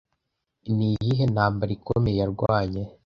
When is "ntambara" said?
1.33-1.71